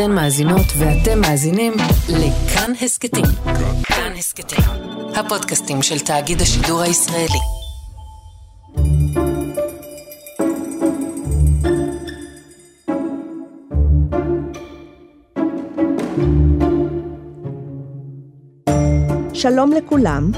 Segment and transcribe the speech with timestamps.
[0.00, 1.72] אתן מאזינות ואתם מאזינים
[2.08, 3.24] לכאן הסכתים.
[3.84, 4.64] כאן הסכתים,
[5.14, 7.38] הפודקאסטים של תאגיד השידור הישראלי.
[19.34, 20.30] שלום לכולם,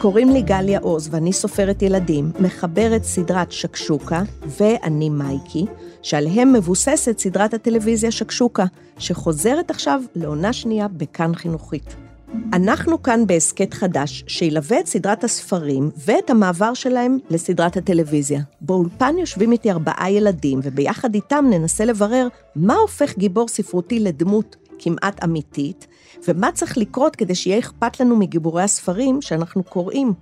[0.00, 4.22] קוראים לי גליה עוז ואני סופרת ילדים, מחברת סדרת שקשוקה
[4.60, 5.66] ואני מייקי,
[6.02, 8.64] שעליהם מבוססת סדרת הטלוויזיה שקשוקה,
[8.98, 11.96] שחוזרת עכשיו לעונה שנייה בכאן חינוכית.
[12.52, 18.40] אנחנו כאן בהסכת חדש, שילווה את סדרת הספרים ואת המעבר שלהם לסדרת הטלוויזיה.
[18.60, 25.24] באולפן יושבים איתי ארבעה ילדים, וביחד איתם ננסה לברר מה הופך גיבור ספרותי לדמות כמעט
[25.24, 25.86] אמיתית,
[26.28, 30.12] ומה צריך לקרות כדי שיהיה אכפת לנו מגיבורי הספרים שאנחנו קוראים.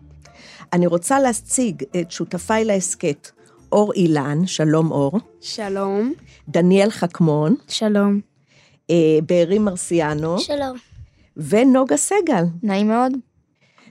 [0.73, 3.31] אני רוצה להציג את שותפיי להסכת,
[3.73, 5.21] אור אילן, שלום אור.
[5.41, 6.13] שלום.
[6.49, 7.55] דניאל חכמון.
[7.69, 8.21] שלום.
[8.91, 10.39] אה, בארי מרסיאנו.
[10.39, 10.77] שלום.
[11.37, 12.45] ונוגה סגל.
[12.63, 13.13] נעים מאוד.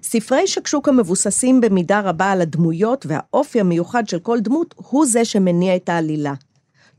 [0.03, 5.75] ספרי שקשוקה מבוססים במידה רבה על הדמויות והאופי המיוחד של כל דמות הוא זה שמניע
[5.75, 6.33] את העלילה.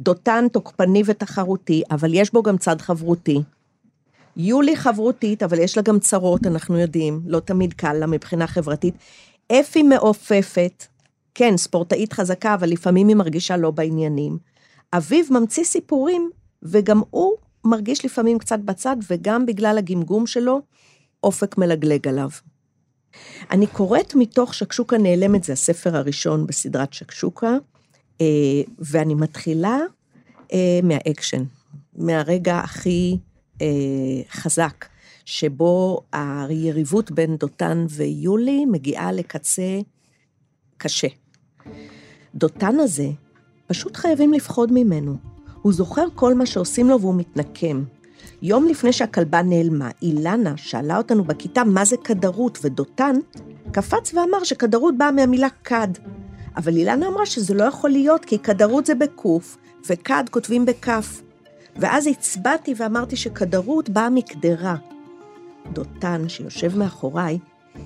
[0.00, 3.42] דותן תוקפני ותחרותי, אבל יש בו גם צד חברותי.
[4.36, 8.94] יולי חברותית, אבל יש לה גם צרות, אנחנו יודעים, לא תמיד קל לה מבחינה חברתית.
[9.52, 10.84] אפי מעופפת,
[11.38, 14.38] כן, ספורטאית חזקה, אבל לפעמים היא מרגישה לא בעניינים.
[14.92, 16.30] אביב ממציא סיפורים,
[16.62, 17.32] וגם הוא
[17.64, 20.60] מרגיש לפעמים קצת בצד, וגם בגלל הגמגום שלו,
[21.22, 22.28] אופק מלגלג עליו.
[23.50, 27.56] אני קוראת מתוך שקשוקה נעלמת, זה הספר הראשון בסדרת שקשוקה,
[28.20, 28.26] אה,
[28.78, 29.78] ואני מתחילה
[30.52, 31.44] אה, מהאקשן,
[31.96, 33.18] מהרגע הכי
[33.62, 33.66] אה,
[34.30, 34.84] חזק,
[35.24, 39.80] שבו היריבות בין דותן ויולי מגיעה לקצה
[40.76, 41.08] קשה.
[42.34, 43.08] דותן הזה,
[43.66, 45.16] פשוט חייבים לפחוד ממנו.
[45.62, 47.84] הוא זוכר כל מה שעושים לו והוא מתנקם.
[48.42, 53.16] יום לפני שהכלבה נעלמה, אילנה שאלה אותנו בכיתה מה זה כדרות, ודותן
[53.72, 55.88] קפץ ואמר שכדרות באה מהמילה כד.
[56.56, 59.58] אבל אילנה אמרה שזה לא יכול להיות, כי כדרות זה בקוף,
[59.90, 61.22] וכד כותבים בכף.
[61.76, 64.76] ואז הצבעתי ואמרתי שכדרות באה מקדרה.
[65.72, 67.38] דותן, שיושב מאחוריי,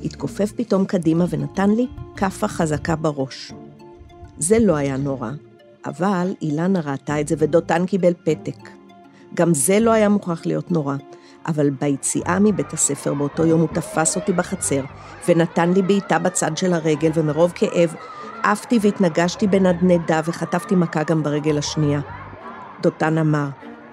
[0.05, 1.87] התכופף פתאום קדימה ונתן לי
[2.17, 3.53] כאפה חזקה בראש.
[4.43, 5.31] זה לא היה נורא,
[5.87, 8.71] אבל אילנה ראתה את זה ודותן קיבל פתק.
[9.35, 10.97] גם זה לא היה מוכרח להיות נורא,
[11.47, 14.85] אבל ביציאה מבית הספר באותו יום הוא תפס אותי בחצר
[15.29, 17.95] ונתן לי בעיטה בצד של הרגל, ומרוב כאב
[18.43, 22.01] עפתי והתנגשתי בנדנדה וחטפתי מכה גם ברגל השנייה.
[22.81, 23.49] דותן אמר,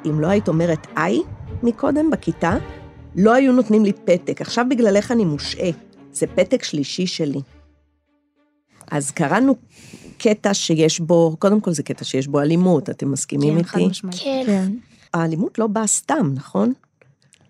[0.05, 1.21] אם לא היית אומרת איי
[1.63, 2.57] מקודם בכיתה,
[3.15, 5.69] לא היו נותנים לי פתק, עכשיו בגללך אני מושעה.
[6.13, 7.41] זה פתק שלישי שלי.
[8.91, 9.55] אז קראנו
[10.19, 13.69] קטע שיש בו, קודם כל זה קטע שיש בו אלימות, אתם מסכימים כן, איתי?
[13.69, 14.45] חד משמעית.
[14.45, 14.71] כן.
[15.13, 16.73] האלימות לא באה סתם, נכון?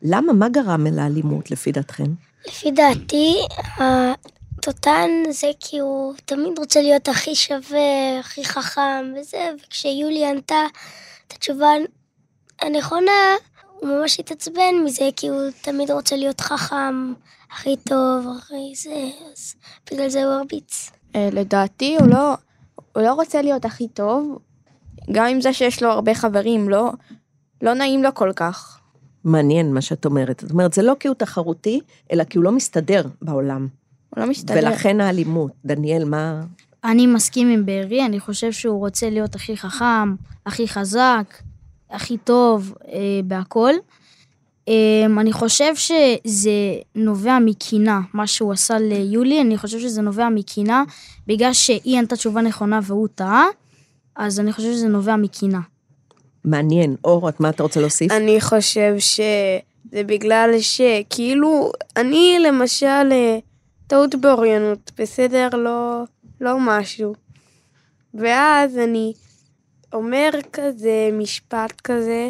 [0.01, 0.33] למה?
[0.33, 2.13] מה גרם אל האלימות, לפי דעתכם?
[2.47, 3.35] לפי דעתי,
[3.77, 10.65] התותן זה כי הוא תמיד רוצה להיות הכי שווה, הכי חכם וזה, וכשיולי ענתה
[11.27, 11.67] את התשובה
[12.61, 13.35] הנכונה,
[13.79, 17.13] הוא ממש התעצבן מזה, כי הוא תמיד רוצה להיות חכם,
[17.51, 19.55] הכי טוב, הכי זה, אז
[19.91, 20.91] בגלל זה הוא הרביץ.
[21.15, 22.33] אה, לדעתי הוא לא,
[22.99, 24.39] הוא לא רוצה להיות הכי טוב,
[25.11, 26.91] גם עם זה שיש לו הרבה חברים, לא,
[27.61, 28.79] לא נעים לו כל כך.
[29.23, 30.39] מעניין מה שאת אומרת.
[30.39, 31.79] זאת אומרת, זה לא כי הוא תחרותי,
[32.11, 33.67] אלא כי הוא לא מסתדר בעולם.
[34.09, 34.55] הוא לא מסתדר.
[34.57, 35.51] ולכן האלימות.
[35.65, 36.41] דניאל, מה...
[36.83, 40.15] אני מסכים עם בארי, אני חושב שהוא רוצה להיות הכי חכם,
[40.45, 41.37] הכי חזק,
[41.89, 43.73] הכי טוב אה, בהכל.
[44.69, 46.51] אה, אני חושב שזה
[46.95, 50.83] נובע מקינה, מה שהוא עשה ליולי, אני חושב שזה נובע מקינה,
[51.27, 53.45] בגלל שהיא ענתה תשובה נכונה והוא טעה,
[54.15, 55.59] אז אני חושב שזה נובע מקינה.
[56.43, 56.95] מעניין.
[57.03, 58.11] אור, את מה אתה רוצה להוסיף?
[58.11, 63.39] אני חושב שזה בגלל שכאילו, אני למשל, אה,
[63.87, 65.49] טעות באוריינות, בסדר?
[65.53, 66.03] לא,
[66.41, 67.13] לא משהו.
[68.13, 69.13] ואז אני
[69.93, 72.29] אומר כזה משפט כזה,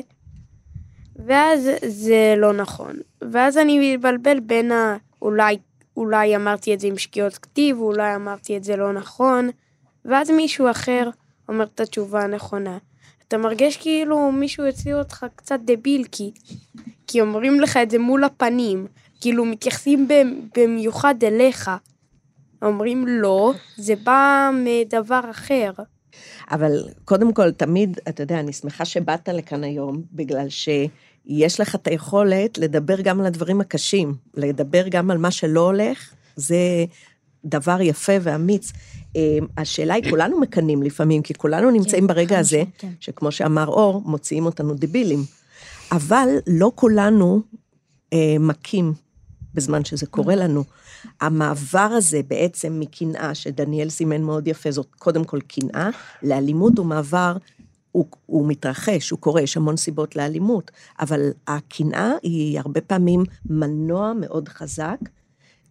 [1.25, 2.95] ואז זה לא נכון.
[3.31, 4.97] ואז אני מתבלבל בין ה...
[5.21, 5.57] אולי,
[5.97, 9.49] אולי אמרתי את זה עם שגיאות כתיב, אולי אמרתי את זה לא נכון,
[10.05, 11.09] ואז מישהו אחר
[11.49, 12.77] אומר את התשובה הנכונה.
[13.27, 16.31] אתה מרגיש כאילו מישהו הציע אותך קצת דביל, כי,
[17.07, 18.87] כי אומרים לך את זה מול הפנים,
[19.21, 20.07] כאילו מתייחסים
[20.57, 21.71] במיוחד אליך.
[22.61, 25.71] אומרים לא, זה בא מדבר אחר.
[26.52, 31.88] אבל קודם כל, תמיד, אתה יודע, אני שמחה שבאת לכאן היום, בגלל שיש לך את
[31.88, 36.85] היכולת לדבר גם על הדברים הקשים, לדבר גם על מה שלא הולך, זה
[37.46, 38.72] דבר יפה ואמיץ.
[39.16, 42.91] אה, השאלה היא, כולנו מקנאים לפעמים, כי כולנו נמצאים כן, ברגע הזה, כן.
[43.00, 45.20] שכמו שאמר אור, מוציאים אותנו דבילים.
[45.91, 47.41] אבל לא כולנו
[48.14, 48.94] אה, מכים
[49.53, 50.63] בזמן שזה קורה לנו.
[51.22, 55.90] המעבר הזה בעצם מקנאה, שדניאל סימן מאוד יפה, זאת קודם כל קנאה,
[56.23, 57.37] לאלימות הוא מעבר,
[57.91, 64.13] הוא, הוא מתרחש, הוא קורה, יש המון סיבות לאלימות, אבל הקנאה היא הרבה פעמים מנוע
[64.13, 64.97] מאוד חזק,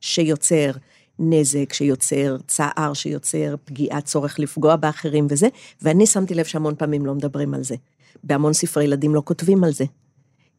[0.00, 0.70] שיוצר
[1.19, 5.48] נזק, שיוצר צער, שיוצר פגיעה, צורך לפגוע באחרים וזה,
[5.82, 7.76] ואני שמתי לב שהמון פעמים לא מדברים על זה.
[8.24, 9.84] בהמון ספרי ילדים לא כותבים על זה.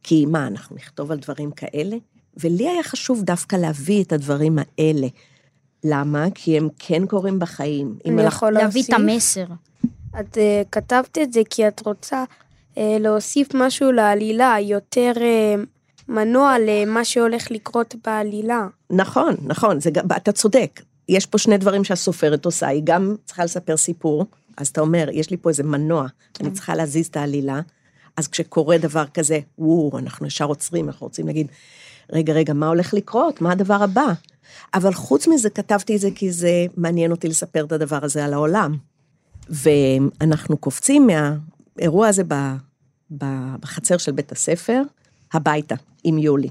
[0.02, 1.96] כי מה, אנחנו נכתוב על דברים כאלה?
[2.40, 5.06] ולי היה חשוב דווקא להביא את הדברים האלה.
[5.84, 6.26] למה?
[6.34, 7.98] כי הם כן קורים בחיים.
[8.06, 8.94] אם אני יכול להביא את להוסיף?
[8.94, 9.44] המסר.
[10.20, 10.40] את uh,
[10.72, 12.24] כתבת את זה כי את רוצה
[12.74, 15.60] uh, להוסיף משהו לעלילה, יותר uh,
[16.08, 18.66] מנוע למה שהולך לקרות בעלילה.
[18.90, 20.80] נכון, נכון, זה, אתה צודק.
[21.08, 24.26] יש פה שני דברים שהסופרת עושה, היא גם צריכה לספר סיפור,
[24.56, 26.06] אז אתה אומר, יש לי פה איזה מנוע,
[26.40, 27.60] אני צריכה להזיז את העלילה,
[28.16, 31.46] אז כשקורה דבר כזה, וואו, אנחנו ישר עוצרים, אנחנו רוצים להגיד,
[32.12, 33.40] רגע, רגע, מה הולך לקרות?
[33.40, 34.12] מה הדבר הבא?
[34.74, 38.32] אבל חוץ מזה, כתבתי את זה כי זה מעניין אותי לספר את הדבר הזה על
[38.32, 38.76] העולם.
[39.48, 42.54] ואנחנו קופצים מהאירוע הזה ב-
[43.18, 44.82] ב- בחצר של בית הספר,
[45.32, 45.74] הביתה,
[46.04, 46.48] עם יולי.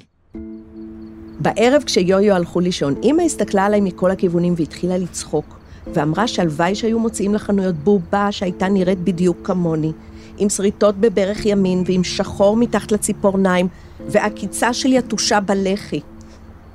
[1.39, 5.59] בערב כשיו-יו הלכו לישון, אמא הסתכלה עליי מכל הכיוונים והתחילה לצחוק,
[5.93, 9.91] ואמרה שהלוואי שהיו מוציאים לחנויות בובה שהייתה נראית בדיוק כמוני,
[10.39, 13.67] עם שריטות בברך ימין ועם שחור מתחת לציפורניים,
[14.07, 15.99] ועקיצה של יתושה בלחי.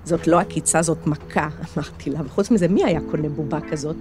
[0.05, 3.97] זאת לא עקיצה, זאת מכה, אמרתי לה, וחוץ מזה, מי היה קונה בובה כזאת?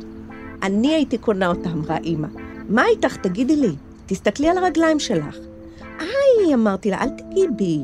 [0.64, 2.28] אני הייתי קונה אותה, אמרה אמא.
[2.70, 3.18] מה איתך?
[3.18, 3.76] תגידי לי.
[4.06, 5.38] תסתכלי על הרגליים שלך.
[6.00, 7.80] היי, אמרתי לה, אל תגיעי בי.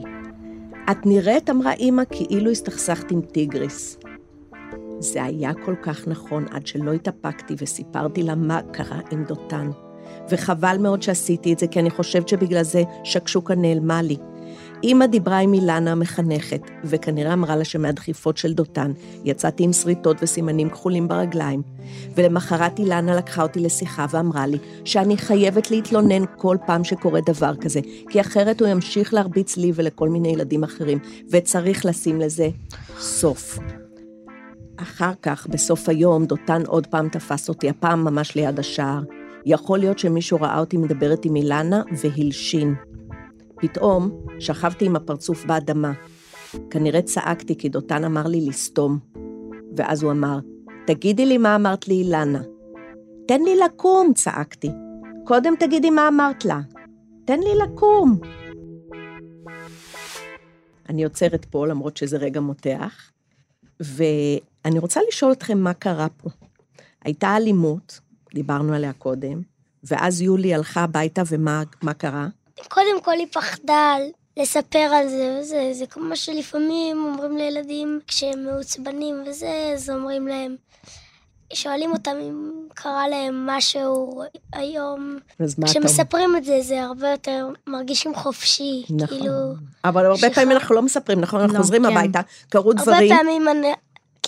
[0.91, 3.97] את נראית, אמרה אמא, כאילו הסתכסכת עם טיגריס.
[4.99, 9.69] זה היה כל כך נכון עד שלא התאפקתי וסיפרתי לה מה קרה עם דותן.
[10.29, 14.17] וחבל מאוד שעשיתי את זה, כי אני חושבת שבגלל זה שקשוקה נעלמה לי.
[14.83, 18.91] אמא דיברה עם אילנה המחנכת, וכנראה אמרה לה שמהדחיפות של דותן
[19.25, 21.61] יצאתי עם שריטות וסימנים כחולים ברגליים.
[22.15, 27.79] ולמחרת אילנה לקחה אותי לשיחה ואמרה לי שאני חייבת להתלונן כל פעם שקורה דבר כזה,
[28.09, 30.99] כי אחרת הוא ימשיך להרביץ לי ולכל מיני ילדים אחרים,
[31.31, 32.49] וצריך לשים לזה
[32.99, 33.59] סוף.
[34.77, 39.18] אחר כך, בסוף היום, דותן עוד פעם תפס אותי, הפעם ממש ליד השער.
[39.51, 42.75] יכול להיות שמישהו ראה אותי מדברת עם אילנה והלשין.
[43.55, 45.91] פתאום שכבתי עם הפרצוף באדמה.
[46.69, 48.99] כנראה צעקתי כי דותן אמר לי לסתום.
[49.77, 50.39] ואז הוא אמר,
[50.87, 52.41] תגידי לי מה אמרת לי, אילנה.
[53.27, 54.69] תן לי לקום, צעקתי.
[55.25, 56.59] קודם תגידי מה אמרת לה.
[57.25, 58.19] תן לי לקום.
[60.89, 63.11] אני עוצרת פה, למרות שזה רגע מותח,
[63.79, 66.29] ואני רוצה לשאול אתכם מה קרה פה.
[67.03, 67.99] הייתה אלימות,
[68.33, 69.41] דיברנו עליה קודם,
[69.83, 72.27] ואז יולי הלכה הביתה, ומה מה קרה?
[72.67, 73.95] קודם כל היא פחדה
[74.37, 80.55] לספר על זה וזה, זה כמו שלפעמים אומרים לילדים כשהם מעוצבנים וזה, אז אומרים להם,
[81.53, 84.23] שואלים אותם אם קרה להם משהו
[84.53, 85.17] היום.
[85.39, 85.79] אז מה אתה?
[85.79, 88.83] כשמספרים את זה, זה הרבה יותר מרגישים חופשי.
[88.89, 89.07] נכון.
[89.17, 89.33] כאילו,
[89.83, 91.39] אבל הרבה שחר- פעמים אנחנו לא מספרים, נכון?
[91.41, 91.97] אנחנו לא, חוזרים כן.
[91.97, 93.67] הביתה, קרו הרבה דברים, פעמים אני,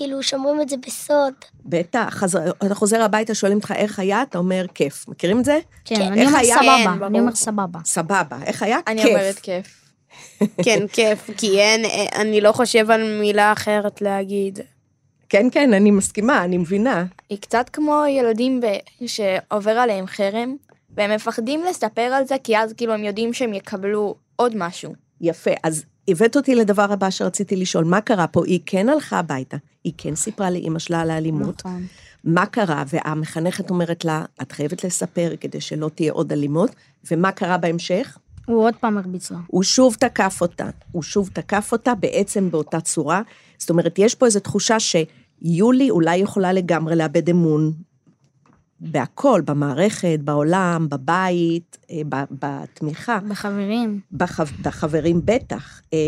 [0.02, 1.34] כאילו שומרים את זה בסוד.
[1.66, 5.08] בטח, חזר- אתה חוזר הביתה, שואלים אותך איך היה, אתה אומר כיף.
[5.08, 5.60] מכירים את זה?
[5.86, 6.02] כן, כן.
[6.02, 6.38] אני אומר?
[6.40, 7.08] כן, סבבה, ברור.
[7.08, 7.80] אני אומר סבבה.
[7.86, 8.38] סבבה.
[8.46, 8.78] איך היה?
[8.88, 9.06] אני.
[9.06, 9.92] אומרת כיף.
[10.64, 14.60] כן, כיף, כי אין, אני לא חושב על מילה אחרת להגיד.
[15.30, 17.06] כן, כן, אני מסכימה, אני מבינה.
[17.30, 18.66] היא קצת כמו ילדים ב...
[19.08, 20.56] שעובר עליהם חרם,
[20.98, 24.94] והם מפחדים לספר על זה, כי אז כאילו הם יודעים שהם יקבלו עוד משהו.
[25.22, 28.46] יפה, אז הבאת אותי לדבר הבא שרציתי לשאול, מה קרה פה?
[28.46, 31.86] היא כן הלכה הביתה, היא כן סיפרה לאימא שלה על האלימות, נכון.
[32.24, 32.84] מה קרה?
[32.88, 36.70] והמחנכת אומרת לה, את חייבת לספר כדי שלא תהיה עוד אלימות,
[37.12, 38.18] ומה קרה בהמשך?
[38.46, 39.38] הוא עוד פעם הרביץ לה.
[39.48, 43.22] הוא שוב תקף אותה, הוא שוב תקף אותה בעצם באותה צורה.
[43.58, 47.74] זאת אומרת, יש פה איזו תחושה שיולי אולי יכולה לגמרי לאבד אמון
[48.82, 53.20] בהכל, במערכת, בעולם, בבית, אה, בתמיכה.
[53.30, 54.00] בחברים.
[54.12, 54.48] בחב...
[54.62, 55.82] בחברים בטח.
[55.94, 56.00] אה,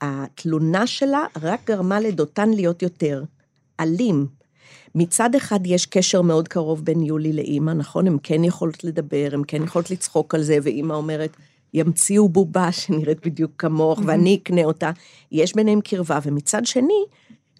[0.00, 3.24] התלונה שלה רק גרמה לדותן להיות יותר
[3.80, 4.26] אלים.
[4.94, 8.06] מצד אחד יש קשר מאוד קרוב בין יולי לאימא, נכון?
[8.06, 11.36] הן כן יכולות לדבר, הן כן יכולות לצחוק על זה, ואימא אומרת,
[11.74, 14.90] ימציאו בובה שנראית בדיוק כמוך, ואני אקנה אותה.
[15.32, 17.04] יש ביניהם קרבה, ומצד שני,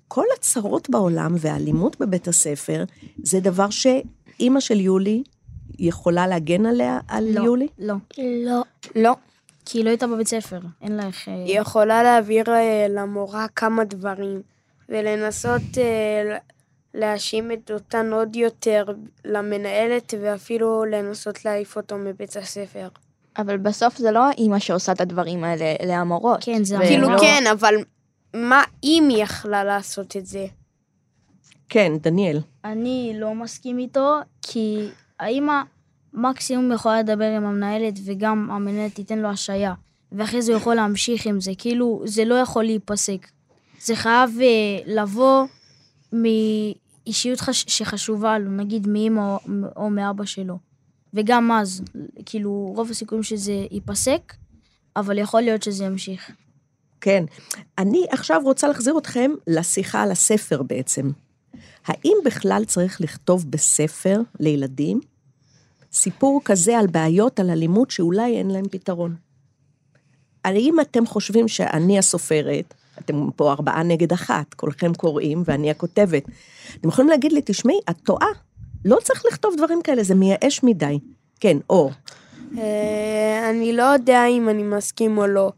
[0.08, 2.84] כל הצרות בעולם והאלימות בבית הספר,
[3.22, 3.70] זה דבר
[4.36, 5.22] שאימא של יולי
[5.78, 7.66] יכולה להגן עליה, על לא, יולי?
[7.78, 7.94] לא.
[8.18, 8.62] לא.
[8.96, 9.12] לא.
[9.64, 11.28] כי היא לא הייתה בבית ספר, אין לה איך...
[11.28, 14.42] אה, היא יכולה להעביר אה, למורה כמה דברים,
[14.88, 16.36] ולנסות אה,
[16.94, 18.84] להאשים את אותן עוד יותר
[19.24, 22.88] למנהלת, ואפילו לנסות להעיף אותו מבית הספר.
[23.38, 26.38] אבל בסוף זה לא האימא שעושה את הדברים האלה, אלה המורות.
[26.44, 27.74] כן, זה ולא- כאילו לא- כן, אבל
[28.34, 30.46] מה אם היא יכלה לעשות את זה?
[31.68, 32.38] כן, דניאל.
[32.64, 34.88] אני לא מסכים איתו, כי
[35.20, 35.62] האמא
[36.12, 39.74] מקסימום יכולה לדבר עם המנהלת, וגם המנהלת תיתן לו השעיה,
[40.12, 43.26] ואחרי זה הוא יכול להמשיך עם זה, כאילו, זה לא יכול להיפסק.
[43.80, 44.46] זה חייב אה,
[44.94, 45.44] לבוא
[46.12, 47.64] מאישיות חש...
[47.68, 49.38] שחשובה לו, נגיד מאמא או,
[49.76, 50.58] או מאבא שלו.
[51.14, 51.82] וגם אז,
[52.26, 54.34] כאילו, רוב הסיכויים שזה ייפסק,
[54.96, 56.30] אבל יכול להיות שזה ימשיך.
[57.00, 57.24] כן.
[57.78, 61.10] אני עכשיו רוצה להחזיר אתכם לשיחה על הספר בעצם.
[61.86, 65.00] האם בכלל צריך לכתוב בספר לילדים
[65.92, 69.14] סיפור כזה על בעיות, על אלימות, שאולי אין להם פתרון?
[70.44, 76.22] האם אתם חושבים שאני הסופרת, אתם פה ארבעה נגד אחת, כולכם קוראים ואני הכותבת,
[76.80, 78.28] אתם יכולים להגיד לי, תשמעי, את טועה,
[78.84, 80.98] לא צריך לכתוב דברים כאלה, זה מייאש מדי.
[81.40, 81.90] כן, אור.
[82.58, 85.52] אה, אני לא יודע אם אני מסכים או לא.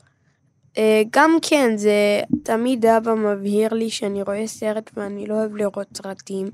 [0.76, 5.96] אה, גם כן, זה תמיד אבא מבהיר לי שאני רואה סרט ואני לא אוהב לראות
[5.96, 6.46] סרטים.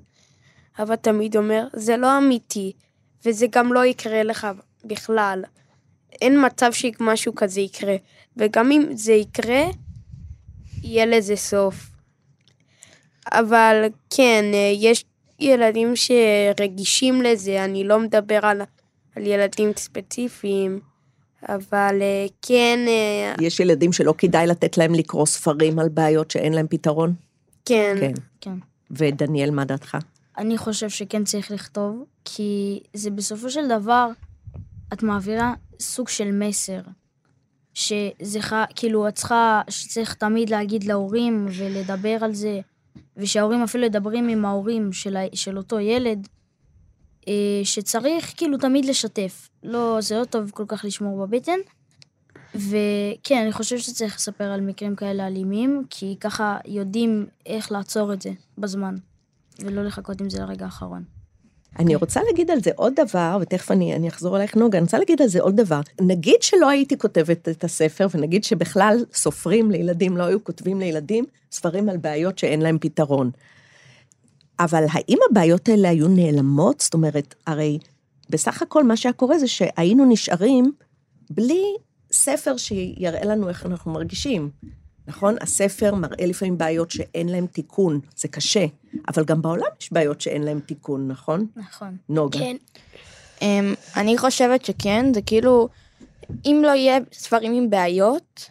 [0.79, 2.73] אבא תמיד אומר, זה לא אמיתי,
[3.25, 4.47] וזה גם לא יקרה לך
[4.85, 5.45] בכלל.
[6.23, 7.97] אין מצב שמשהו כזה יקרה.
[8.37, 9.63] וגם אם זה יקרה,
[10.83, 11.91] יהיה לזה סוף.
[13.33, 15.05] אבל כן, אה, יש
[15.41, 18.63] ילדים שרגישים לזה, אני לא מדבר על,
[19.17, 20.81] על ילדים ספציפיים,
[21.49, 26.53] אבל אה, כן, אה, יש ילדים שלא כדאי לתת להם לקרוא ספרים על בעיות שאין
[26.53, 27.15] להם פתרון?
[27.65, 28.13] כן, כן.
[28.41, 28.57] כן.
[28.91, 29.97] ודניאל, מה דעתך?
[30.39, 34.09] אני חושב שכן צריך לכתוב, כי זה בסופו של דבר,
[34.93, 36.81] את מעבירה סוג של מסר.
[37.75, 38.53] שזה ח...
[38.75, 42.61] כאילו, את צריכה, שצריך תמיד להגיד להורים ולדבר על זה,
[43.17, 45.21] ושההורים אפילו מדברים עם ההורים של, ה...
[45.35, 46.29] של אותו ילד,
[47.65, 49.49] שצריך כאילו תמיד לשתף.
[49.63, 51.59] לא, זה לא טוב כל כך לשמור בבטן.
[52.55, 58.23] וכן, אני חושב שצריך לספר על מקרים כאלה אלימים, כי ככה יודעים איך לעצור את
[58.23, 58.95] זה בזמן.
[59.59, 61.03] ולא לחכות עם זה לרגע האחרון.
[61.79, 64.99] אני רוצה להגיד על זה עוד דבר, ותכף אני, אני אחזור אלייך נוגה, אני רוצה
[64.99, 65.81] להגיד על זה עוד דבר.
[66.01, 71.89] נגיד שלא הייתי כותבת את הספר, ונגיד שבכלל סופרים לילדים לא היו כותבים לילדים ספרים
[71.89, 73.31] על בעיות שאין להם פתרון.
[74.61, 76.81] אבל האם הבעיות האלה היו נעלמות?
[76.81, 77.79] זאת אומרת, הרי
[78.31, 80.73] בסך הכל מה שהיה קורה זה שהיינו נשארים
[81.31, 81.63] בלי
[82.13, 84.51] ספר שיראה לנו איך אנחנו מרגישים.
[85.07, 85.35] נכון?
[85.41, 88.67] הספר מראה לפעמים בעיות שאין להם תיקון, זה קשה,
[89.09, 91.47] אבל גם בעולם יש בעיות שאין להם תיקון, נכון?
[91.57, 91.97] נכון.
[92.09, 92.39] נוגה.
[92.39, 92.57] כן.
[93.43, 95.69] אמ, אני חושבת שכן, זה כאילו,
[96.45, 98.51] אם לא יהיה ספרים עם בעיות,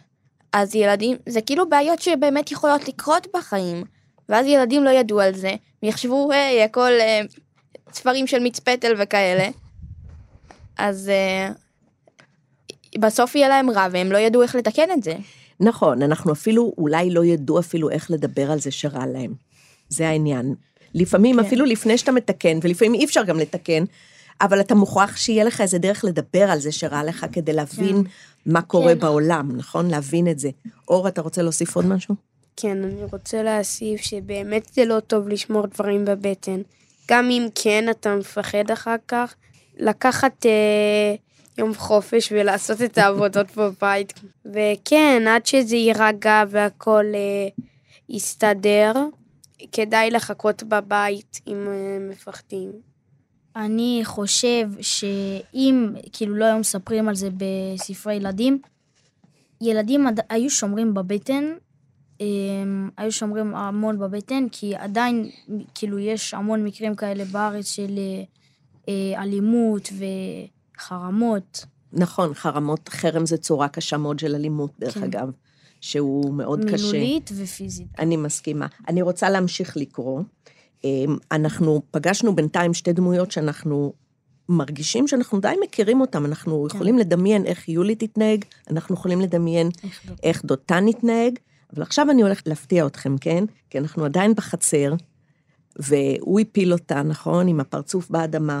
[0.52, 3.84] אז ילדים, זה כאילו בעיות שבאמת יכולות לקרות בחיים,
[4.28, 7.20] ואז ילדים לא ידעו על זה, ויחשבו, היי, הכל אה,
[7.92, 9.48] ספרים של מיץ פטל וכאלה,
[10.78, 11.48] אז אה,
[12.98, 15.14] בסוף יהיה להם רע, והם לא ידעו איך לתקן את זה.
[15.60, 19.34] נכון, אנחנו אפילו, אולי לא ידעו אפילו איך לדבר על זה שרע להם.
[19.88, 20.54] זה העניין.
[20.94, 21.46] לפעמים, כן.
[21.46, 23.84] אפילו לפני שאתה מתקן, ולפעמים אי אפשר גם לתקן,
[24.40, 28.02] אבל אתה מוכרח שיהיה לך איזה דרך לדבר על זה שרע לך, כדי להבין
[28.46, 29.00] מה קורה כן.
[29.00, 29.90] בעולם, נכון?
[29.90, 30.50] להבין את זה.
[30.88, 32.14] אור, אתה רוצה להוסיף עוד משהו?
[32.56, 36.60] כן, אני רוצה להוסיף שבאמת זה לא טוב לשמור דברים בבטן.
[37.10, 39.34] גם אם כן, אתה מפחד אחר כך,
[39.76, 41.14] לקחת אה,
[41.58, 44.12] יום חופש ולעשות את העבודות בבית.
[44.44, 47.48] וכן, עד שזה יירגע והכל אה,
[48.08, 48.92] יסתדר,
[49.72, 52.72] כדאי לחכות בבית אם אה, מפחדים.
[53.56, 58.58] אני חושב שאם, כאילו, לא היו מספרים על זה בספרי ילדים,
[59.60, 61.44] ילדים היו שומרים בבטן,
[62.96, 65.30] היו שומרים המון בבטן, כי עדיין,
[65.74, 67.98] כאילו, יש המון מקרים כאלה בארץ של
[68.88, 69.88] אה, אלימות
[70.78, 71.64] וחרמות.
[71.92, 75.02] נכון, חרמות, חרם זה צורה קשה מאוד של אלימות, דרך כן.
[75.02, 75.30] אגב,
[75.80, 76.92] שהוא מאוד קשה.
[76.92, 77.86] מילולית ופיזית.
[77.98, 78.66] אני מסכימה.
[78.88, 80.22] אני רוצה להמשיך לקרוא.
[80.84, 83.92] אמ, אנחנו פגשנו בינתיים שתי דמויות שאנחנו
[84.48, 86.24] מרגישים שאנחנו די מכירים אותן.
[86.24, 86.76] אנחנו כן.
[86.76, 90.14] יכולים לדמיין איך יולי תתנהג, אנחנו יכולים לדמיין איך לא.
[90.22, 91.38] איך דותן יתנהג,
[91.74, 93.44] אבל עכשיו אני הולכת להפתיע אתכם, כן?
[93.70, 94.94] כי אנחנו עדיין בחצר,
[95.76, 97.48] והוא הפיל אותה, נכון?
[97.48, 98.60] עם הפרצוף באדמה.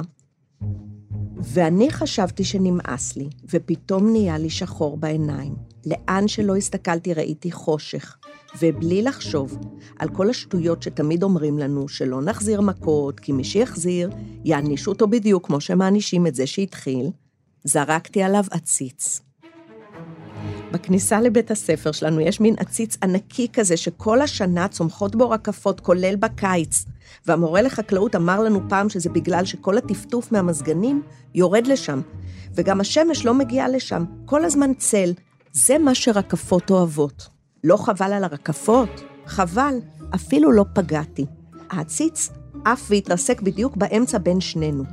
[1.42, 5.54] ואני חשבתי שנמאס לי, ופתאום נהיה לי שחור בעיניים.
[5.86, 8.16] לאן שלא הסתכלתי ראיתי חושך,
[8.62, 9.58] ובלי לחשוב
[9.98, 14.10] על כל השטויות שתמיד אומרים לנו, שלא נחזיר מכות, כי מי שיחזיר,
[14.44, 17.10] יענישו אותו בדיוק כמו שמענישים את זה שהתחיל,
[17.64, 19.23] זרקתי עליו עציץ.
[20.74, 26.16] בכניסה לבית הספר שלנו יש מין עציץ ענקי כזה שכל השנה צומחות בו רקפות, כולל
[26.16, 26.84] בקיץ.
[27.26, 31.02] והמורה לחקלאות אמר לנו פעם שזה בגלל שכל הטפטוף מהמזגנים
[31.34, 32.00] יורד לשם.
[32.54, 35.12] וגם השמש לא מגיעה לשם, כל הזמן צל.
[35.52, 37.28] זה מה שרקפות אוהבות.
[37.64, 39.04] לא חבל על הרקפות?
[39.26, 39.74] חבל,
[40.14, 41.26] אפילו לא פגעתי.
[41.70, 42.30] העציץ
[42.64, 44.84] עף והתרסק בדיוק באמצע בין שנינו.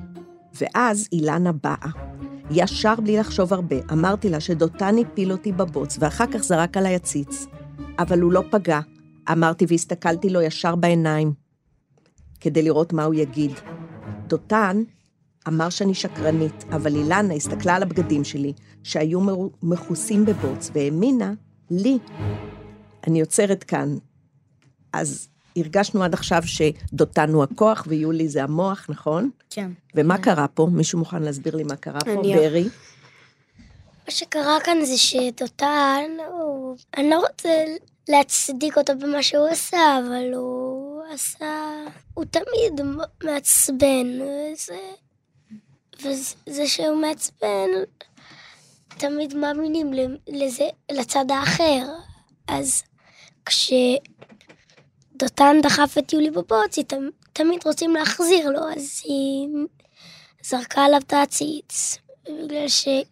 [0.61, 2.10] ואז אילנה באה.
[2.51, 7.45] ישר בלי לחשוב הרבה, אמרתי לה שדותן הפיל אותי בבוץ, ואחר כך זרק עליי עציץ.
[7.99, 8.79] אבל הוא לא פגע,
[9.31, 11.33] אמרתי והסתכלתי לו ישר בעיניים,
[12.39, 13.51] כדי לראות מה הוא יגיד.
[14.27, 14.83] דותן
[15.47, 19.19] אמר שאני שקרנית, אבל אילנה הסתכלה על הבגדים שלי, שהיו
[19.63, 21.33] מכוסים בבוץ, והאמינה
[21.71, 21.97] לי.
[23.07, 23.97] אני עוצרת כאן.
[24.93, 29.29] אז הרגשנו עד עכשיו שדותן הוא הכוח ויולי זה המוח, נכון?
[29.49, 29.71] כן.
[29.95, 30.67] ומה קרה פה?
[30.71, 32.11] מישהו מוכן להסביר לי מה קרה פה?
[32.11, 32.63] אני- ברי?
[34.07, 36.75] מה שקרה כאן זה שדותן, הוא...
[36.97, 37.65] אני לא רוצה
[38.09, 41.63] להצדיק אותו במה שהוא עשה, אבל הוא עשה...
[42.13, 42.81] הוא תמיד
[43.23, 44.79] מעצבן, וזה...
[46.03, 47.67] וזה שהוא מעצבן,
[48.97, 49.91] תמיד מאמינים
[50.27, 51.85] לזה, לצד האחר.
[52.47, 52.83] אז
[55.21, 59.49] כשדותן דחף את יולי בבוץ, היא תמ- תמיד רוצים להחזיר לו, אז היא
[60.43, 61.97] זרקה עליו את העציץ.
[62.23, 63.05] בגלל שהיא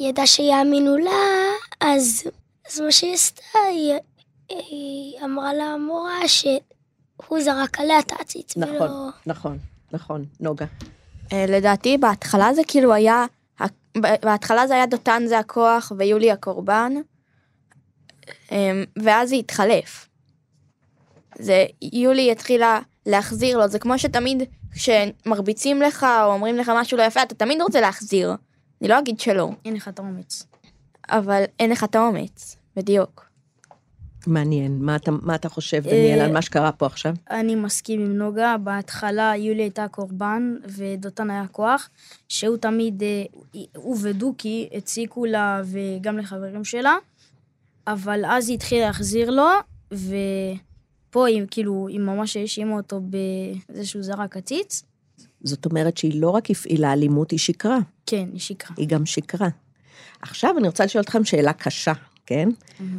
[0.00, 1.10] ידעה שיאמינו לה,
[1.80, 2.22] אז,
[2.68, 3.94] אז מה שהיא עשתה, היא,
[4.48, 9.08] היא אמרה למורה שהוא זרק עליה את העציץ, נכון, ולא...
[9.26, 9.58] נכון,
[9.92, 10.24] נכון.
[10.40, 10.66] נוגה.
[11.32, 13.26] אה, לדעתי בהתחלה זה כאילו היה,
[13.96, 16.92] בהתחלה זה היה דותן זה הכוח ויולי הקורבן,
[18.52, 20.07] אמ, ואז זה התחלף.
[21.38, 24.42] זה, יולי התחילה להחזיר לו, זה כמו שתמיד
[24.72, 28.34] כשמרביצים לך או אומרים לך משהו לא יפה, אתה תמיד רוצה להחזיר.
[28.80, 30.46] אני לא אגיד שלא, אין לך את האומץ.
[31.08, 33.28] אבל אין לך את האומץ, בדיוק.
[34.26, 34.78] מעניין.
[34.80, 37.14] מה אתה, מה אתה חושב, דניאל, אה, על מה שקרה פה עכשיו?
[37.30, 41.90] אני מסכים עם נוגה, בהתחלה יולי הייתה קורבן ודותן היה כוח,
[42.28, 43.24] שהוא תמיד, אה,
[43.76, 46.96] הוא ודוקי הציקו לה וגם לחברים שלה,
[47.86, 49.48] אבל אז היא התחילה להחזיר לו,
[51.08, 54.82] ופה היא כאילו, היא ממש האשימה אותו בזה שהוא זרק עציץ.
[55.42, 57.78] זאת אומרת שהיא לא רק הפעילה אלימות, היא שיקרה.
[58.06, 58.76] כן, היא שיקרה.
[58.76, 59.48] היא גם שיקרה.
[60.22, 61.92] עכשיו אני רוצה לשאול אתכם שאלה קשה,
[62.26, 62.48] כן?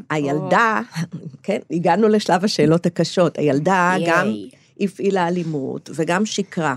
[0.09, 0.81] הילדה,
[1.43, 3.37] כן, הגענו לשלב השאלות הקשות.
[3.37, 4.33] הילדה גם.
[4.79, 6.75] הפעילה אלימות וגם שיקרה.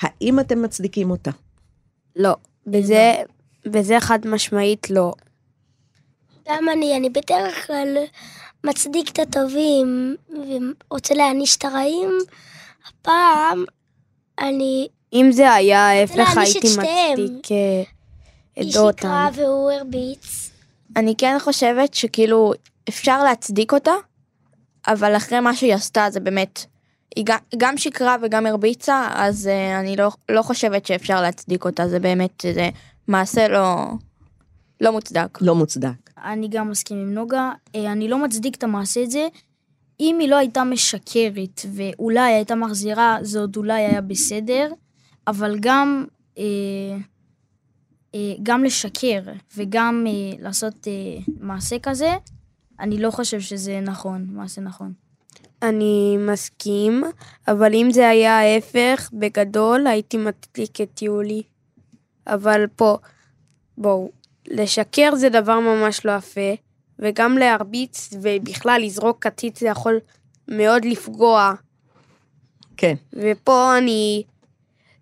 [0.00, 1.30] האם אתם מצדיקים אותה?
[2.16, 3.14] לא, בזה,
[3.66, 5.12] בזה חד משמעית לא.
[6.48, 7.96] גם אני, אני בדרך כלל
[8.64, 10.16] מצדיק את הטובים
[10.88, 12.10] ורוצה להעניש את הרעים.
[12.88, 13.64] הפעם
[14.40, 14.88] אני...
[15.12, 16.58] אם זה היה ההפך, הייתי.
[16.58, 17.82] מצדיק אה,
[18.52, 18.96] את היא דותן.
[18.96, 20.50] שיקרה והוא הרביץ.
[20.96, 22.52] אני כן חושבת שכאילו
[22.88, 23.92] אפשר להצדיק אותה,
[24.86, 26.64] אבל אחרי מה שהיא עשתה זה באמת,
[27.16, 27.24] היא
[27.56, 32.44] גם, שיקרה וגם הרביצה, אז uh, אני לא, לא חושבת שאפשר להצדיק אותה, זה באמת,
[32.54, 32.68] זה
[33.08, 33.86] מעשה לא,
[34.80, 35.38] לא מוצדק.
[35.40, 36.09] לא מוצדק.
[36.24, 39.28] אני גם מסכים עם נוגה, אה, אני לא מצדיק את המעשה הזה.
[40.00, 44.72] אם היא לא הייתה משקרת ואולי הייתה מחזירה, זה עוד אולי היה בסדר,
[45.26, 46.06] אבל גם,
[46.38, 46.44] אה,
[48.14, 49.20] אה, גם לשקר
[49.56, 50.06] וגם
[50.38, 50.86] לעשות
[51.40, 52.14] מעשה כזה,
[52.80, 54.92] אני לא חושב שזה נכון, מעשה נכון.
[55.62, 57.04] אני מסכים,
[57.48, 61.42] אבל אם זה היה ההפך, בגדול הייתי מצדיק את יולי.
[62.26, 62.96] אבל פה,
[63.78, 64.10] בואו,
[64.50, 66.50] לשקר זה דבר ממש לא יפה,
[66.98, 70.00] וגם להרביץ ובכלל לזרוק קציץ זה יכול
[70.48, 71.52] מאוד לפגוע.
[72.76, 72.94] כן.
[73.12, 74.22] ופה אני,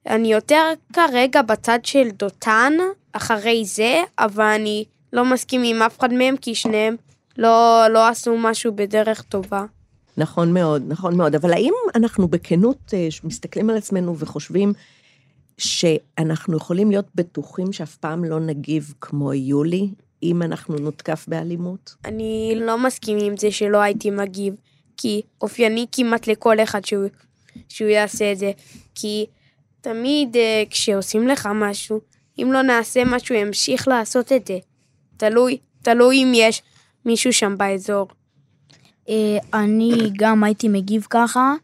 [0.06, 2.72] אני יותר כרגע בצד של דותן
[3.12, 6.96] אחרי זה, אבל אני לא מסכים עם אף אחד מהם, כי שניהם
[7.38, 9.64] לא, לא עשו משהו בדרך טובה.
[10.16, 11.34] נכון מאוד, נכון מאוד.
[11.34, 14.72] אבל האם אנחנו בכנות אה, מסתכלים על עצמנו וחושבים
[15.58, 19.88] שאנחנו יכולים להיות בטוחים שאף פעם לא נגיב כמו יולי,
[20.22, 21.94] אם אנחנו נותקף באלימות?
[22.04, 24.54] אני לא מסכים עם זה שלא הייתי מגיב,
[24.96, 27.08] כי אופייני כמעט לכל אחד שהוא,
[27.68, 28.52] שהוא יעשה את זה.
[28.94, 29.26] כי
[29.80, 32.00] תמיד אה, כשעושים לך משהו,
[32.38, 34.58] אם לא נעשה משהו, ימשיך לעשות את זה.
[35.16, 36.62] תלוי, תלוי אם יש
[37.04, 38.08] מישהו שם באזור.
[39.08, 41.54] אה, אני גם הייתי מגיב ככה,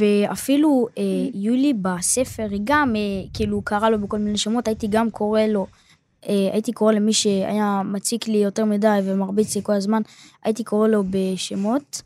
[0.00, 1.02] ואפילו אה,
[1.34, 3.00] יולי בספר, היא גם, אה,
[3.34, 5.66] כאילו, קרא לו בכל מיני שמות, הייתי גם קורא לו,
[6.28, 10.02] אה, הייתי קורא למי שהיה מציק לי יותר מדי ומרביץ לי כל הזמן,
[10.44, 12.02] הייתי קורא לו בשמות,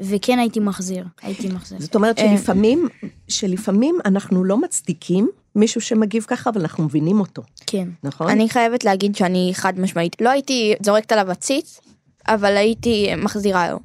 [0.00, 1.80] וכן הייתי מחזיר, הייתי מחזיר.
[1.80, 2.36] זאת אומרת אה.
[2.36, 2.88] שלפעמים,
[3.28, 7.88] שלפעמים אנחנו לא מצדיקים מישהו שמגיב ככה, אבל אנחנו מבינים אותו, כן.
[8.04, 8.28] נכון?
[8.30, 11.80] אני חייבת להגיד שאני חד משמעית, לא הייתי זורקת עליו עציץ,
[12.26, 13.78] אבל הייתי מחזירה לו.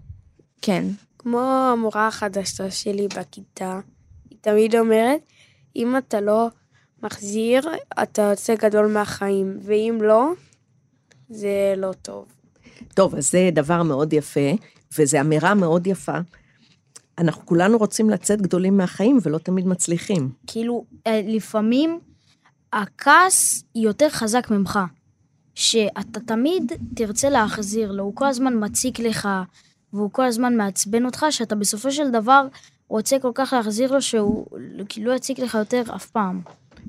[0.62, 0.86] כן.
[1.22, 1.40] כמו
[1.74, 3.80] המורה החדשה שלי בכיתה,
[4.30, 5.20] היא תמיד אומרת,
[5.76, 6.48] אם אתה לא
[7.04, 7.62] מחזיר,
[8.04, 10.32] אתה יוצא גדול מהחיים, ואם לא,
[11.30, 12.26] זה לא טוב.
[12.94, 14.50] טוב, אז זה דבר מאוד יפה,
[14.98, 16.18] וזו אמירה מאוד יפה.
[17.18, 20.30] אנחנו כולנו רוצים לצאת גדולים מהחיים ולא תמיד מצליחים.
[20.48, 22.00] כאילו, אה, לפעמים
[22.74, 24.80] הכעס יותר חזק ממך.
[25.56, 29.30] שאתה תמיד תרצה להחזיר לו, הוא כל הזמן מציק לך,
[29.94, 32.48] והוא כל הזמן מעצבן אותך, שאתה בסופו של דבר
[32.88, 34.46] רוצה כל כך להחזיר לו שהוא
[34.90, 36.42] כאילו לא יציק לך יותר אף פעם.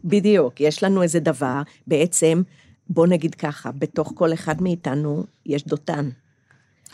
[0.04, 2.42] בדיוק, יש לנו איזה דבר, בעצם,
[2.88, 6.08] בוא נגיד ככה, בתוך כל אחד מאיתנו יש דותן.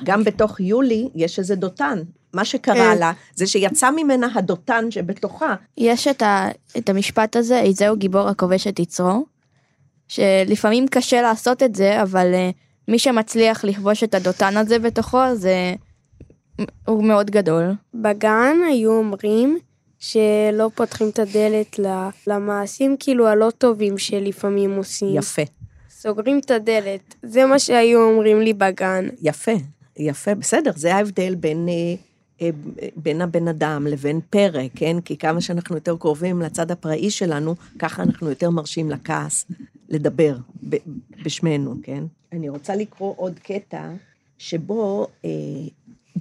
[0.04, 1.98] גם בתוך יולי יש איזה דותן.
[2.32, 2.98] מה שקרה כן.
[2.98, 5.54] לה, זה שיצא ממנה הדותן שבתוכה.
[5.76, 9.26] יש את, ה, את המשפט הזה, איזהו גיבור הכובש את יצרו,
[10.08, 12.54] שלפעמים קשה לעשות את זה, אבל uh,
[12.88, 15.74] מי שמצליח לכבוש את הדותן הזה בתוכו, זה...
[16.86, 17.72] הוא מאוד גדול.
[17.94, 19.58] בגן היו אומרים
[19.98, 21.80] שלא פותחים את הדלת
[22.26, 25.16] למעשים כאילו הלא טובים שלפעמים עושים.
[25.16, 25.42] יפה,
[25.90, 29.08] סוגרים את הדלת, זה מה שהיו אומרים לי בגן.
[29.22, 29.52] יפה,
[29.96, 31.94] יפה, בסדר, זה ההבדל בין, אה,
[32.42, 32.50] אה,
[32.96, 35.00] בין הבן אדם לבין פרא, כן?
[35.00, 39.46] כי כמה שאנחנו יותר קרובים לצד הפראי שלנו, ככה אנחנו יותר מרשים לכעס
[39.88, 40.36] לדבר
[41.24, 42.04] בשמנו, כן?
[42.32, 43.90] אני רוצה לקרוא עוד קטע
[44.38, 45.30] שבו אה,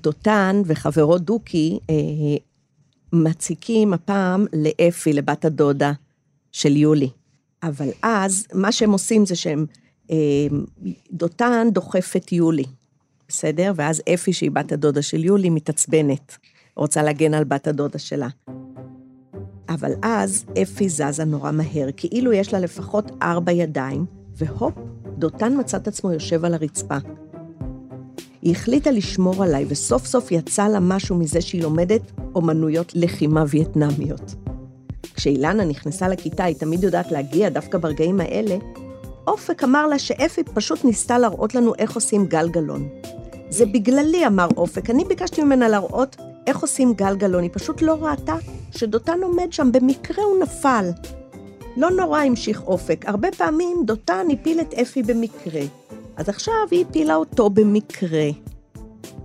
[0.03, 1.95] דותן וחברו דוקי אה,
[3.13, 5.91] מציקים הפעם לאפי, לבת הדודה
[6.51, 7.09] של יולי.
[7.63, 9.65] אבל אז, מה שהם עושים זה שהם,
[10.11, 10.15] אה,
[11.11, 12.63] דותן דוחף את יולי,
[13.27, 13.71] בסדר?
[13.75, 16.37] ואז אפי, שהיא בת הדודה של יולי, מתעצבנת,
[16.75, 18.27] רוצה להגן על בת הדודה שלה.
[19.69, 24.05] אבל אז אפי זזה נורא מהר, כאילו יש לה לפחות ארבע ידיים,
[24.35, 24.73] והופ,
[25.17, 26.97] דותן מצא את עצמו יושב על הרצפה.
[28.41, 32.01] היא החליטה לשמור עליי, וסוף סוף יצא לה משהו מזה שהיא לומדת
[32.35, 34.35] אומנויות לחימה וייטנמיות.
[35.15, 38.55] כשאילנה נכנסה לכיתה, היא תמיד יודעת להגיע דווקא ברגעים האלה,
[39.27, 42.87] אופק אמר לה שאפי פשוט ניסתה להראות לנו איך עושים גלגלון.
[43.49, 46.15] זה בגללי, אמר אופק, אני ביקשתי ממנה להראות
[46.47, 48.35] איך עושים גלגלון, היא פשוט לא ראתה
[48.71, 50.89] שדותן עומד שם, במקרה הוא נפל.
[51.77, 55.61] לא נורא, המשיך אופק, הרבה פעמים דותן הפיל את אפי במקרה.
[56.17, 58.29] אז עכשיו היא הפילה אותו במקרה.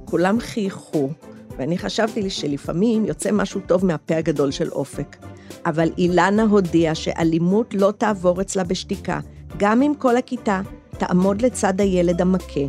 [0.04, 1.10] כולם חייכו,
[1.56, 5.16] ואני חשבתי לי שלפעמים יוצא משהו טוב מהפה הגדול של אופק.
[5.66, 9.20] אבל אילנה הודיעה שאלימות לא תעבור אצלה בשתיקה,
[9.56, 10.60] גם אם כל הכיתה
[10.98, 12.60] תעמוד לצד הילד המכה,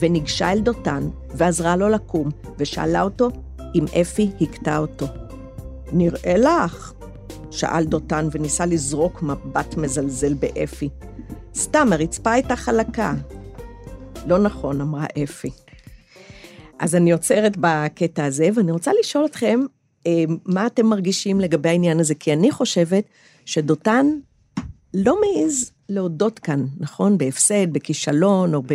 [0.00, 3.30] וניגשה אל דותן, ועזרה לו לקום, ושאלה אותו
[3.74, 5.06] אם אפי הכתה אותו.
[5.92, 6.92] נראה לך,
[7.50, 10.88] שאל דותן וניסה לזרוק מבט מזלזל באפי.
[11.54, 13.14] סתם, הרצפה הייתה חלקה.
[14.26, 15.50] לא נכון, אמרה אפי.
[16.78, 19.60] אז אני עוצרת בקטע הזה, ואני רוצה לשאול אתכם,
[20.06, 22.14] אה, מה אתם מרגישים לגבי העניין הזה?
[22.14, 23.04] כי אני חושבת
[23.44, 24.06] שדותן
[24.94, 27.18] לא מעז להודות כאן, נכון?
[27.18, 28.74] בהפסד, בכישלון, או ב...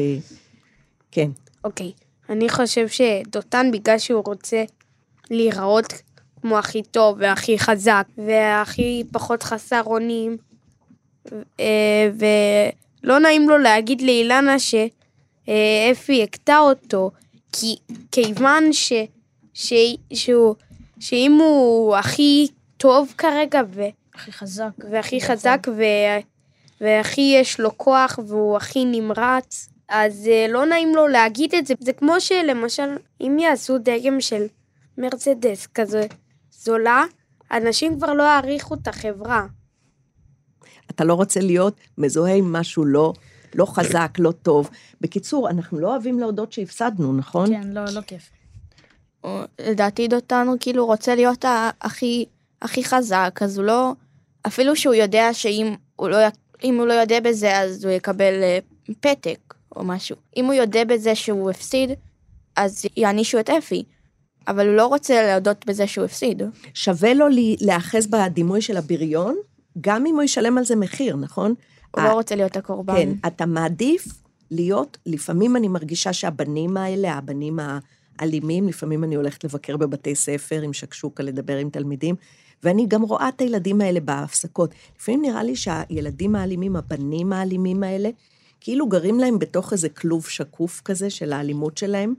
[1.12, 1.30] כן.
[1.64, 1.92] אוקיי,
[2.30, 4.64] אני חושב שדותן, בגלל שהוא רוצה
[5.32, 5.94] להיראות
[6.42, 10.38] כמו הכי טוב והכי חזק והכי פחות חסר אונים,
[11.60, 12.10] אה,
[13.04, 14.60] ולא נעים לו להגיד לאילנה
[15.48, 17.12] שאפי הכתה אותו,
[17.52, 17.76] כי
[18.12, 18.94] כיוון ש,
[19.54, 19.74] ש,
[20.14, 20.56] שהוא,
[21.00, 23.84] שאם הוא הכי טוב כרגע ו,
[24.16, 24.70] הכי חזק.
[24.92, 25.84] והכי חזק ו,
[26.82, 31.74] והכי יש לו כוח והוא הכי נמרץ, אז אה, לא נעים לו להגיד את זה.
[31.80, 34.46] זה כמו שלמשל, אם יעשו דגם של
[34.98, 36.08] מרצדס כזה
[36.52, 37.04] זולה,
[37.52, 39.46] אנשים כבר לא יעריכו את החברה.
[40.92, 43.14] אתה לא רוצה להיות מזוהה עם משהו לא,
[43.58, 44.70] לא חזק, לא טוב.
[45.02, 47.50] בקיצור, אנחנו לא אוהבים להודות שהפסדנו, נכון?
[47.50, 48.30] כן, לא, לא כיף.
[49.60, 51.46] לדעתי דותן הוא כאילו רוצה להיות
[51.82, 52.26] הכי,
[52.62, 53.92] הכי חזק, אז הוא לא...
[54.48, 56.18] אפילו שהוא יודע שאם הוא לא,
[56.64, 58.60] אם הוא לא יודע בזה, אז הוא יקבל אה,
[59.00, 60.16] פתק או משהו.
[60.38, 61.90] אם הוא יודע בזה שהוא הפסיד,
[62.56, 63.84] אז יענישו את אפי.
[64.48, 66.42] אבל הוא לא רוצה להודות בזה שהוא הפסיד.
[66.74, 67.26] שווה לו
[67.62, 69.36] להיאחז בדימוי של הבריון,
[69.82, 71.54] גם אם הוא ישלם על זה מחיר, נכון?
[71.92, 72.96] הוא אה, לא רוצה להיות הקורבן.
[72.96, 74.08] כן, אתה מעדיף
[74.52, 77.60] להיות, לפעמים אני מרגישה שהבנים האלה, הבנים
[78.20, 82.16] האלימים, לפעמים אני הולכת לבקר בבתי ספר עם שקשוקה, לדבר עם תלמידים,
[82.64, 84.74] ואני גם רואה את הילדים האלה בהפסקות.
[85.00, 88.10] לפעמים נראה לי שהילדים האלימים, הבנים האלימים האלה,
[88.62, 92.14] כאילו גרים להם בתוך איזה כלוב שקוף כזה של האלימות שלהם.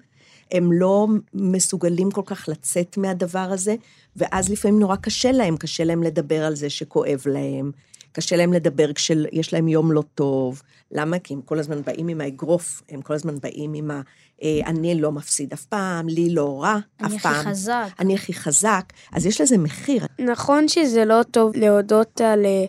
[0.53, 3.75] הם לא מסוגלים כל כך לצאת מהדבר הזה,
[4.17, 7.71] ואז לפעמים נורא קשה להם, קשה להם לדבר על זה שכואב להם,
[8.19, 10.63] קשה להם לדבר כשיש להם יום לא טוב.
[10.93, 11.19] למה?
[11.19, 14.01] כי הם כל הזמן באים עם האגרוף, הם כל הזמן באים עם ה...
[14.43, 17.45] אה, אני לא מפסיד אף פעם, לי לא רע, אף אני הכי פעם.
[17.45, 17.87] חזק.
[17.99, 18.85] אני הכי חזק.
[19.13, 20.07] אז יש לזה מחיר.
[20.19, 22.65] נכון שזה לא טוב להודות על אה,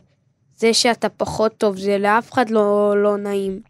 [0.58, 3.62] זה שאתה פחות טוב, זה לאף אחד לא, לא נעים.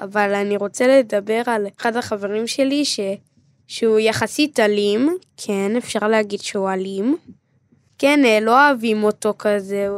[0.00, 3.00] אבל אני רוצה לדבר על אחד החברים שלי, ש...
[3.66, 7.16] שהוא יחסית אלים, כן, אפשר להגיד שהוא אלים.
[7.98, 9.88] כן, אה, לא אוהבים אותו כזה,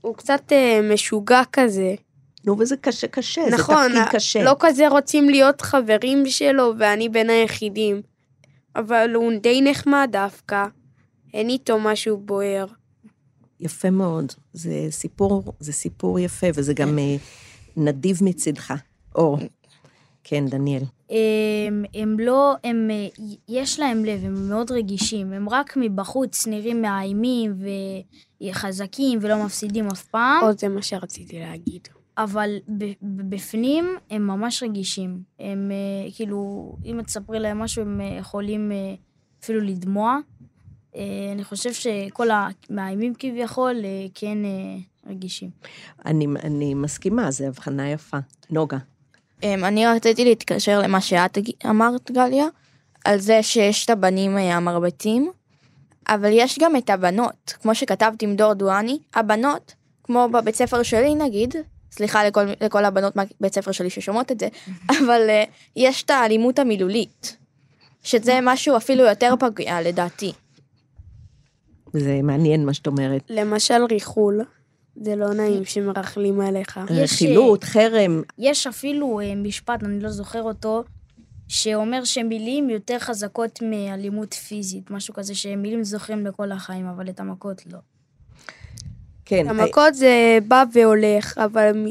[0.00, 1.94] הוא, קצת אה, משוגע כזה.
[2.44, 4.42] נו, וזה קשה, קשה, נכון, זה תפקיד קשה.
[4.42, 8.02] לא כזה רוצים להיות חברים שלו, ואני בין היחידים.
[8.76, 10.66] אבל הוא די נחמד דווקא.
[11.34, 12.66] אין איתו משהו בוער.
[13.60, 14.32] יפה מאוד.
[14.52, 17.16] זה סיפור, זה סיפור יפה, וזה גם אה,
[17.76, 18.74] נדיב מצידך.
[19.14, 19.38] אור.
[20.24, 20.82] כן, דניאל.
[21.10, 23.08] הם, הם לא, הם, אה,
[23.48, 27.54] יש להם לב, הם מאוד רגישים, הם רק מבחוץ נראים מאיימים
[28.42, 31.88] וחזקים ולא מפסידים אף פעם, או זה מה שרציתי להגיד.
[32.18, 32.56] אבל
[33.02, 35.22] בפנים הם ממש רגישים.
[35.40, 38.72] הם אה, כאילו, אם את תספרי להם משהו, הם אה, יכולים
[39.42, 40.18] אפילו לדמוע.
[41.32, 43.76] אני חושב שכל המאיימים כביכול
[44.14, 44.38] כן
[45.06, 45.50] רגישים.
[46.06, 48.18] אני, אני מסכימה, זו הבחנה יפה.
[48.50, 48.78] נוגה.
[49.42, 51.38] אמ, אני רציתי להתקשר למה שאת
[51.70, 52.46] אמרת, גליה,
[53.04, 55.30] על זה שיש את הבנים אה, המרבטים,
[56.08, 59.74] אבל יש גם את הבנות, כמו שכתבתי עם דור דואני, הבנות,
[60.04, 61.54] כמו בבית ספר שלי נגיד,
[61.92, 64.48] סליחה לכל, לכל הבנות מהבית ספר שלי ששומעות את זה,
[64.98, 67.36] אבל uh, יש את האלימות המילולית,
[68.02, 70.32] שזה משהו אפילו יותר פגיע לדעתי.
[71.92, 73.22] זה מעניין מה שאת אומרת.
[73.28, 74.40] למשל ריחול,
[75.00, 76.80] זה לא נעים שמרכלים עליך.
[76.90, 80.84] יש, רכילות, חרם, יש אפילו אה, משפט, אני לא זוכר אותו,
[81.48, 87.62] שאומר שמילים יותר חזקות מאלימות פיזית, משהו כזה שמילים זוכרים לכל החיים, אבל את המכות
[87.72, 87.78] לא.
[89.24, 89.48] כן.
[89.48, 91.86] המכות זה בא והולך, אבל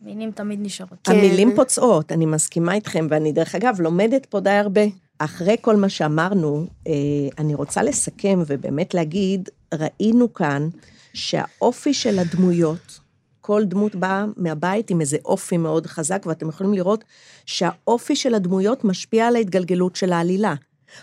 [0.00, 0.98] מילים תמיד נשארות.
[1.04, 1.12] כן.
[1.12, 4.82] המילים פוצעות, אני מסכימה איתכם, ואני דרך אגב לומדת פה די הרבה.
[5.18, 6.92] אחרי כל מה שאמרנו, אה,
[7.38, 10.68] אני רוצה לסכם ובאמת להגיד, ראינו כאן
[11.14, 13.00] שהאופי של הדמויות,
[13.40, 17.04] כל דמות באה מהבית עם איזה אופי מאוד חזק, ואתם יכולים לראות
[17.46, 20.54] שהאופי של הדמויות משפיע על ההתגלגלות של העלילה.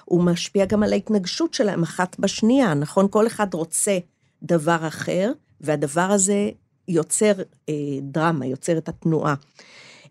[0.05, 3.07] הוא משפיע גם על ההתנגשות שלהם אחת בשנייה, נכון?
[3.09, 3.97] כל אחד רוצה
[4.43, 6.49] דבר אחר, והדבר הזה
[6.87, 7.31] יוצר
[7.69, 9.35] אה, דרמה, יוצר את התנועה.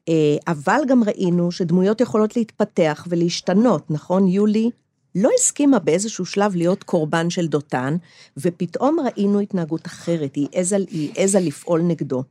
[0.09, 4.29] אה, אבל גם ראינו שדמויות יכולות להתפתח ולהשתנות, נכון?
[4.29, 4.71] יולי
[5.15, 7.97] לא הסכימה באיזשהו שלב להיות קורבן של דותן,
[8.37, 12.23] ופתאום ראינו התנהגות אחרת, היא העזה, היא העזה לפעול נגדו.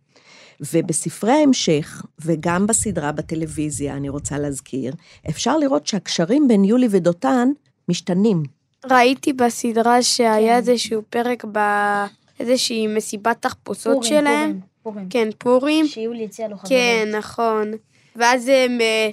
[0.74, 4.94] ובספרי ההמשך, וגם בסדרה בטלוויזיה, אני רוצה להזכיר,
[5.30, 7.50] אפשר לראות שהקשרים בין יולי ודותן
[7.90, 8.44] משתנים.
[8.86, 14.50] ראיתי בסדרה שהיה איזשהו פרק באיזושהי מסיבת תחפושות שלהם.
[14.50, 15.10] פורים, פורים.
[15.10, 15.88] כן, פורים.
[15.88, 16.70] שיולי הציע לו חברות.
[16.70, 17.72] כן, נכון.
[18.16, 19.10] ואז הם אה,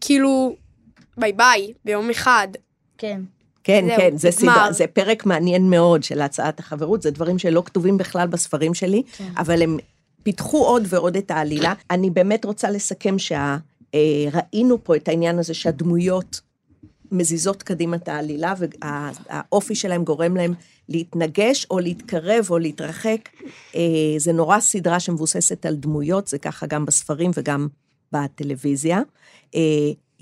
[0.00, 0.56] כאילו,
[1.16, 2.48] ביי ביי, ביום אחד.
[3.02, 3.20] כן.
[3.64, 4.30] כן, זהו, כן, זה.
[4.30, 9.02] סדרה, זה פרק מעניין מאוד של הצעת החברות, זה דברים שלא כתובים בכלל בספרים שלי,
[9.16, 9.32] כן.
[9.36, 9.78] אבל הם
[10.22, 11.72] פיתחו עוד ועוד את העלילה.
[11.90, 16.40] אני באמת רוצה לסכם שראינו פה את העניין הזה שהדמויות
[17.12, 20.54] מזיזות קדימה את העלילה, והאופי שלהם גורם להם
[20.88, 23.28] להתנגש או להתקרב או להתרחק.
[23.74, 23.80] אה,
[24.18, 27.68] זה נורא סדרה שמבוססת על דמויות, זה ככה גם בספרים וגם
[28.12, 29.00] בטלוויזיה.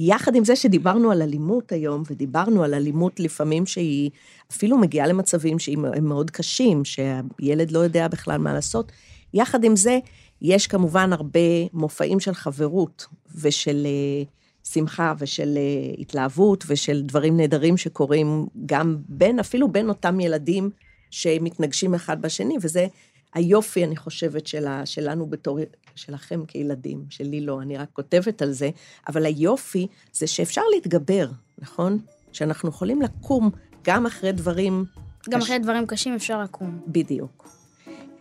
[0.02, 4.10] יחד עם זה שדיברנו על אלימות היום, ודיברנו על אלימות לפעמים שהיא
[4.50, 8.92] אפילו מגיעה למצבים שהם מאוד קשים, שהילד לא יודע בכלל מה לעשות,
[9.34, 9.98] יחד עם זה,
[10.42, 11.40] יש כמובן הרבה
[11.72, 13.06] מופעים של חברות
[13.40, 14.24] ושל אה,
[14.72, 20.70] שמחה ושל אה, התלהבות ושל דברים נהדרים שקורים גם בין, אפילו בין אותם ילדים
[21.10, 22.86] שמתנגשים אחד בשני, וזה
[23.34, 25.58] היופי, אני חושבת, שלה, שלנו בתור,
[25.94, 28.70] שלכם כילדים, שלי לא, אני רק כותבת על זה,
[29.08, 31.98] אבל היופי זה שאפשר להתגבר, נכון?
[32.32, 33.50] שאנחנו יכולים לקום
[33.84, 34.84] גם אחרי דברים...
[35.30, 36.80] גם קש- אחרי דברים קשים אפשר לקום.
[36.86, 37.48] בדיוק.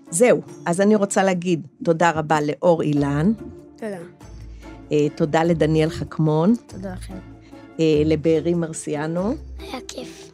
[0.09, 3.31] זהו, אז אני רוצה להגיד תודה רבה לאור אילן,
[3.75, 3.97] תודה.
[4.91, 7.13] אה, תודה לדניאל חכמון, תודה לכם.
[7.79, 10.31] אה, לבארי מרסיאנו, היה כיף.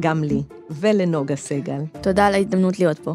[0.00, 1.80] גם לי, ולנוגה סגל.
[2.00, 3.14] תודה על ההזדמנות להיות פה.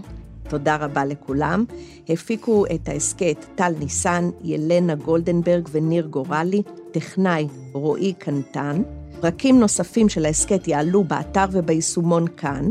[0.49, 1.65] תודה רבה לכולם.
[2.09, 8.81] הפיקו את ההסכת טל ניסן, ילנה גולדנברג וניר גורלי, טכנאי רועי קנטן.
[9.21, 12.69] פרקים נוספים של ההסכת יעלו באתר וביישומון כאן,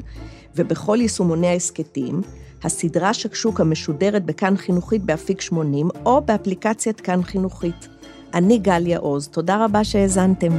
[0.56, 2.20] ובכל יישומוני ההסכתים.
[2.64, 7.88] הסדרה שקשוקה משודרת בכאן חינוכית באפיק 80, או באפליקציית כאן חינוכית.
[8.34, 10.52] אני גליה עוז, תודה רבה שהאזנתם.